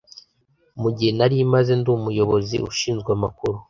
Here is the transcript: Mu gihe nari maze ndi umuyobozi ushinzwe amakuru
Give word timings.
Mu 0.81 0.89
gihe 0.97 1.11
nari 1.17 1.35
maze 1.53 1.71
ndi 1.79 1.89
umuyobozi 1.97 2.55
ushinzwe 2.69 3.09
amakuru 3.17 3.57